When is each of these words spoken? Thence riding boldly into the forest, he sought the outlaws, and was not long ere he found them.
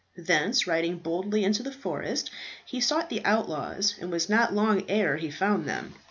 Thence 0.17 0.65
riding 0.65 0.97
boldly 0.97 1.43
into 1.43 1.61
the 1.61 1.71
forest, 1.71 2.31
he 2.65 2.81
sought 2.81 3.11
the 3.11 3.23
outlaws, 3.23 3.93
and 4.01 4.11
was 4.11 4.29
not 4.29 4.51
long 4.51 4.81
ere 4.89 5.17
he 5.17 5.29
found 5.29 5.67
them. 5.69 5.93